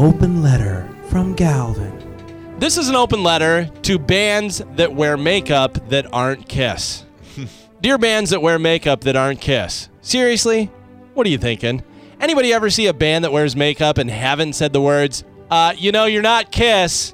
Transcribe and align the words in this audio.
open 0.00 0.42
letter 0.42 0.88
from 1.10 1.34
Galvin. 1.34 1.92
This 2.58 2.78
is 2.78 2.88
an 2.88 2.96
open 2.96 3.22
letter 3.22 3.68
to 3.82 3.98
bands 3.98 4.62
that 4.76 4.94
wear 4.94 5.18
makeup 5.18 5.90
that 5.90 6.06
aren't 6.10 6.48
Kiss. 6.48 7.04
Dear 7.82 7.98
bands 7.98 8.30
that 8.30 8.40
wear 8.40 8.58
makeup 8.58 9.02
that 9.02 9.14
aren't 9.14 9.42
Kiss, 9.42 9.90
seriously, 10.00 10.70
what 11.12 11.26
are 11.26 11.30
you 11.30 11.36
thinking? 11.36 11.84
Anybody 12.18 12.50
ever 12.50 12.70
see 12.70 12.86
a 12.86 12.94
band 12.94 13.24
that 13.24 13.32
wears 13.32 13.54
makeup 13.54 13.98
and 13.98 14.10
haven't 14.10 14.54
said 14.54 14.72
the 14.72 14.80
words, 14.80 15.22
uh, 15.50 15.74
you 15.76 15.92
know, 15.92 16.06
you're 16.06 16.22
not 16.22 16.50
Kiss? 16.50 17.12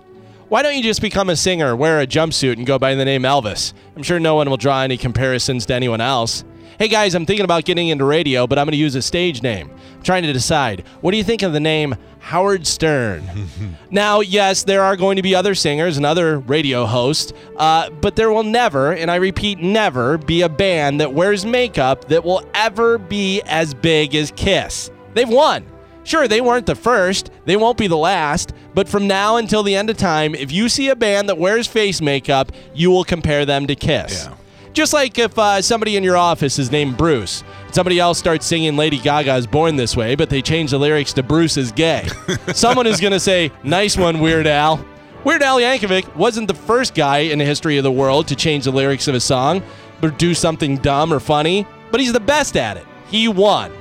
Why 0.49 0.63
don't 0.63 0.77
you 0.77 0.83
just 0.85 1.03
become 1.03 1.29
a 1.29 1.35
singer, 1.35 1.75
wear 1.75 1.99
a 2.01 2.07
jumpsuit, 2.07 2.53
and 2.53 2.65
go 2.65 2.79
by 2.79 2.95
the 2.95 3.05
name 3.05 3.23
Elvis? 3.23 3.73
I'm 3.97 4.05
sure 4.05 4.21
no 4.21 4.37
one 4.37 4.49
will 4.49 4.59
draw 4.59 4.83
any 4.83 4.97
comparisons 4.97 5.67
to 5.67 5.75
anyone 5.75 6.01
else. 6.01 6.45
Hey 6.79 6.89
guys, 6.89 7.15
I'm 7.15 7.25
thinking 7.25 7.45
about 7.45 7.65
getting 7.65 7.89
into 7.89 8.05
radio, 8.05 8.47
but 8.47 8.59
I'm 8.59 8.67
going 8.67 8.73
to 8.73 8.77
use 8.79 8.95
a 8.95 9.03
stage 9.03 9.43
name. 9.43 9.71
I'm 9.95 10.03
trying 10.03 10.25
to 10.25 10.33
decide. 10.33 10.85
What 11.01 11.13
do 11.13 11.17
you 11.17 11.25
think 11.25 11.43
of 11.43 11.55
the 11.55 11.61
name 11.61 11.95
Howard 12.19 12.67
Stern? 12.67 13.49
now, 13.91 14.21
yes, 14.21 14.63
there 14.63 14.83
are 14.83 14.95
going 14.95 15.17
to 15.17 15.23
be 15.23 15.35
other 15.35 15.55
singers 15.55 15.97
and 15.97 16.05
other 16.05 16.39
radio 16.39 16.85
hosts, 16.85 17.33
uh, 17.57 17.89
but 17.89 18.15
there 18.15 18.31
will 18.31 18.43
never, 18.43 18.93
and 18.93 19.11
I 19.11 19.15
repeat, 19.15 19.59
never, 19.59 20.19
be 20.19 20.43
a 20.43 20.51
band 20.51 21.01
that 21.01 21.15
wears 21.15 21.47
makeup 21.47 22.09
that 22.09 22.25
will 22.25 22.47
ever 22.53 22.99
be 22.99 23.41
as 23.47 23.73
big 23.73 24.15
as 24.15 24.31
Kiss. 24.37 24.91
They've 25.15 25.29
won. 25.29 25.65
Sure, 26.05 26.29
they 26.29 26.41
weren't 26.41 26.67
the 26.67 26.75
first, 26.75 27.31
they 27.47 27.57
won't 27.57 27.79
be 27.79 27.87
the 27.87 27.97
last, 27.97 28.53
but 28.75 28.87
from 28.89 29.09
now 29.09 29.37
until 29.37 29.63
the 29.63 29.75
end 29.75 29.89
of 29.89 29.97
time, 29.97 30.35
if 30.35 30.53
you 30.53 30.69
see 30.69 30.89
a 30.89 30.95
band 30.95 31.29
that 31.29 31.39
wears 31.39 31.67
face 31.67 32.03
makeup, 32.03 32.53
you 32.75 32.91
will 32.91 33.03
compare 33.03 33.47
them 33.47 33.67
to 33.67 33.75
Kiss. 33.75 34.27
Yeah. 34.27 34.37
Just 34.77 34.93
like 34.93 35.19
if 35.19 35.39
uh, 35.39 35.63
somebody 35.63 35.97
in 35.97 36.05
your 36.05 36.19
office 36.19 36.59
is 36.59 36.71
named 36.71 36.99
Bruce, 36.99 37.43
somebody 37.73 37.99
else 37.99 38.19
starts 38.19 38.45
singing 38.45 38.77
Lady 38.77 38.99
Gaga's 38.99 39.47
Born 39.47 39.75
This 39.77 39.97
Way, 39.97 40.17
but 40.17 40.29
they 40.29 40.43
change 40.43 40.73
the 40.73 40.79
lyrics 40.79 41.15
to 41.15 41.23
Bruce 41.23 41.57
is 41.57 41.73
gay. 41.73 42.07
Someone 42.53 42.87
is 42.87 43.01
going 43.01 43.15
to 43.15 43.19
say, 43.19 43.51
Nice 43.63 43.97
one, 43.97 44.21
Weird 44.21 44.47
Al. 44.47 44.85
Weird 45.25 45.43
Al 45.43 45.61
Yankovic 45.61 46.15
wasn't 46.15 46.47
the 46.47 46.53
first 46.55 46.95
guy 46.95 47.21
in 47.21 47.39
the 47.39 47.45
history 47.47 47.79
of 47.79 47.85
the 47.85 47.91
world 47.91 48.29
to 48.29 48.37
change 48.37 48.65
the 48.65 48.71
lyrics 48.71 49.09
of 49.09 49.15
a 49.15 49.21
song 49.21 49.63
or 50.03 50.11
do 50.11 50.35
something 50.35 50.77
dumb 50.77 51.11
or 51.11 51.21
funny, 51.21 51.67
but 51.91 51.99
he's 51.99 52.13
the 52.13 52.21
best 52.21 52.55
at 52.55 52.77
it. 52.77 52.85
He 53.09 53.29
won. 53.29 53.73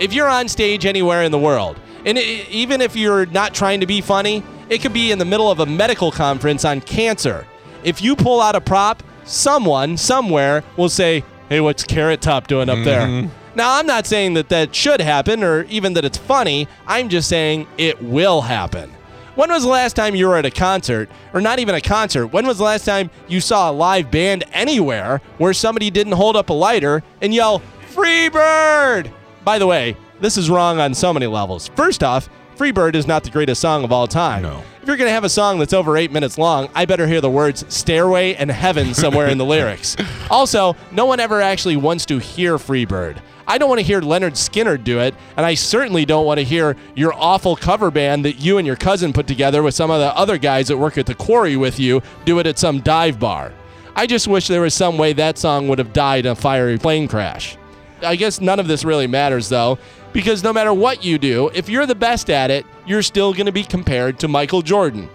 If 0.00 0.12
you're 0.12 0.28
on 0.28 0.48
stage 0.48 0.86
anywhere 0.86 1.22
in 1.22 1.30
the 1.30 1.38
world, 1.38 1.78
and 2.04 2.18
i 2.18 2.22
even 2.50 2.80
if 2.80 2.96
you're 2.96 3.26
not 3.26 3.54
trying 3.54 3.78
to 3.78 3.86
be 3.86 4.00
funny, 4.00 4.42
it 4.68 4.78
could 4.78 4.92
be 4.92 5.12
in 5.12 5.20
the 5.20 5.24
middle 5.24 5.52
of 5.52 5.60
a 5.60 5.66
medical 5.66 6.10
conference 6.10 6.64
on 6.64 6.80
cancer. 6.80 7.46
If 7.84 8.02
you 8.02 8.16
pull 8.16 8.40
out 8.40 8.56
a 8.56 8.60
prop, 8.60 9.04
someone 9.24 9.96
somewhere 9.96 10.64
will 10.76 10.88
say, 10.88 11.24
"Hey, 11.48 11.60
what's 11.60 11.84
Carrot 11.84 12.20
Top 12.20 12.46
doing 12.46 12.68
up 12.68 12.84
there?" 12.84 13.06
Mm-hmm. 13.06 13.28
Now, 13.54 13.78
I'm 13.78 13.86
not 13.86 14.06
saying 14.06 14.34
that 14.34 14.48
that 14.48 14.74
should 14.74 15.00
happen 15.00 15.44
or 15.44 15.64
even 15.64 15.92
that 15.94 16.04
it's 16.04 16.16
funny. 16.16 16.68
I'm 16.86 17.10
just 17.10 17.28
saying 17.28 17.66
it 17.76 18.02
will 18.02 18.40
happen. 18.40 18.90
When 19.34 19.50
was 19.50 19.62
the 19.62 19.68
last 19.68 19.94
time 19.96 20.14
you 20.14 20.28
were 20.28 20.36
at 20.36 20.44
a 20.44 20.50
concert, 20.50 21.08
or 21.32 21.40
not 21.40 21.58
even 21.58 21.74
a 21.74 21.80
concert? 21.80 22.28
When 22.28 22.46
was 22.46 22.58
the 22.58 22.64
last 22.64 22.84
time 22.84 23.10
you 23.28 23.40
saw 23.40 23.70
a 23.70 23.72
live 23.72 24.10
band 24.10 24.44
anywhere 24.52 25.22
where 25.38 25.54
somebody 25.54 25.90
didn't 25.90 26.12
hold 26.14 26.36
up 26.36 26.50
a 26.50 26.52
lighter 26.52 27.02
and 27.22 27.34
yell, 27.34 27.62
Freebird? 27.94 29.10
By 29.44 29.58
the 29.58 29.66
way, 29.66 29.96
this 30.20 30.36
is 30.36 30.50
wrong 30.50 30.80
on 30.80 30.94
so 30.94 31.12
many 31.12 31.26
levels. 31.26 31.68
First 31.68 32.04
off, 32.04 32.28
Freebird 32.56 32.94
is 32.94 33.06
not 33.06 33.24
the 33.24 33.30
greatest 33.30 33.60
song 33.60 33.82
of 33.82 33.92
all 33.92 34.06
time. 34.06 34.42
No. 34.42 34.62
If 34.82 34.88
you're 34.88 34.96
going 34.96 35.08
to 35.08 35.12
have 35.12 35.24
a 35.24 35.28
song 35.28 35.58
that's 35.58 35.72
over 35.72 35.96
eight 35.96 36.12
minutes 36.12 36.36
long, 36.36 36.68
I 36.74 36.84
better 36.84 37.06
hear 37.06 37.20
the 37.20 37.30
words 37.30 37.64
Stairway 37.72 38.34
and 38.34 38.50
Heaven 38.50 38.94
somewhere 38.94 39.28
in 39.28 39.38
the 39.38 39.44
lyrics. 39.44 39.96
Also, 40.30 40.76
no 40.90 41.06
one 41.06 41.18
ever 41.18 41.40
actually 41.40 41.76
wants 41.76 42.04
to 42.06 42.18
hear 42.18 42.58
Freebird. 42.58 43.18
I 43.46 43.58
don't 43.58 43.68
want 43.68 43.80
to 43.80 43.86
hear 43.86 44.00
Lynyrd 44.00 44.32
Skynyrd 44.32 44.84
do 44.84 45.00
it, 45.00 45.14
and 45.36 45.44
I 45.44 45.54
certainly 45.54 46.04
don't 46.04 46.26
want 46.26 46.38
to 46.38 46.44
hear 46.44 46.76
your 46.94 47.12
awful 47.14 47.56
cover 47.56 47.90
band 47.90 48.24
that 48.24 48.34
you 48.34 48.58
and 48.58 48.66
your 48.66 48.76
cousin 48.76 49.12
put 49.12 49.26
together 49.26 49.62
with 49.62 49.74
some 49.74 49.90
of 49.90 50.00
the 50.00 50.16
other 50.16 50.38
guys 50.38 50.68
that 50.68 50.76
work 50.76 50.98
at 50.98 51.06
the 51.06 51.14
quarry 51.14 51.56
with 51.56 51.80
you 51.80 52.02
do 52.24 52.38
it 52.38 52.46
at 52.46 52.58
some 52.58 52.80
dive 52.80 53.18
bar. 53.18 53.52
I 53.94 54.06
just 54.06 54.28
wish 54.28 54.46
there 54.48 54.62
was 54.62 54.74
some 54.74 54.96
way 54.98 55.12
that 55.14 55.38
song 55.38 55.68
would 55.68 55.78
have 55.78 55.92
died 55.92 56.26
in 56.26 56.32
a 56.32 56.34
fiery 56.34 56.78
plane 56.78 57.08
crash. 57.08 57.56
I 58.02 58.16
guess 58.16 58.40
none 58.40 58.60
of 58.60 58.66
this 58.68 58.84
really 58.84 59.06
matters 59.06 59.48
though, 59.48 59.78
because 60.12 60.42
no 60.42 60.52
matter 60.52 60.72
what 60.72 61.04
you 61.04 61.18
do, 61.18 61.50
if 61.54 61.68
you're 61.68 61.86
the 61.86 61.94
best 61.94 62.30
at 62.30 62.50
it, 62.50 62.66
you're 62.86 63.02
still 63.02 63.32
going 63.32 63.46
to 63.46 63.52
be 63.52 63.62
compared 63.62 64.18
to 64.20 64.28
Michael 64.28 64.62
Jordan. 64.62 65.08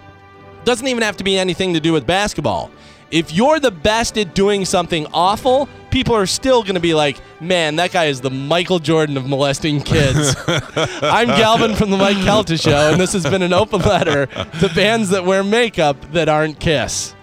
Doesn't 0.64 0.86
even 0.86 1.02
have 1.02 1.16
to 1.18 1.24
be 1.24 1.38
anything 1.38 1.74
to 1.74 1.80
do 1.80 1.92
with 1.92 2.06
basketball. 2.06 2.70
If 3.10 3.32
you're 3.32 3.58
the 3.58 3.70
best 3.70 4.18
at 4.18 4.34
doing 4.34 4.66
something 4.66 5.06
awful, 5.14 5.66
people 5.90 6.14
are 6.14 6.26
still 6.26 6.62
going 6.62 6.74
to 6.74 6.80
be 6.80 6.92
like, 6.92 7.16
man, 7.40 7.76
that 7.76 7.90
guy 7.90 8.06
is 8.06 8.20
the 8.20 8.28
Michael 8.28 8.78
Jordan 8.78 9.16
of 9.16 9.26
molesting 9.26 9.80
kids. 9.80 10.34
I'm 10.46 11.28
Galvin 11.28 11.74
from 11.74 11.90
the 11.90 11.96
Mike 11.96 12.18
Calta 12.18 12.58
Show, 12.58 12.90
and 12.92 13.00
this 13.00 13.14
has 13.14 13.22
been 13.22 13.40
an 13.40 13.54
open 13.54 13.80
letter 13.80 14.26
to 14.26 14.70
bands 14.74 15.08
that 15.10 15.24
wear 15.24 15.42
makeup 15.42 16.12
that 16.12 16.28
aren't 16.28 16.60
Kiss. 16.60 17.14